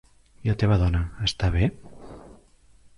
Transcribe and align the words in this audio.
I 0.45 0.49
la 0.51 0.55
teva 0.63 0.77
dona, 0.83 1.01
està 1.29 1.53
bé? 1.57 1.71